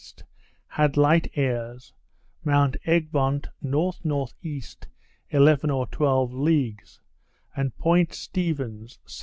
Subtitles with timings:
[0.69, 1.93] had light airs;
[2.43, 4.63] Mount Egmont N.N.E.
[5.29, 6.99] eleven or twelve leagues,
[7.55, 9.19] and Point Stephens S.E.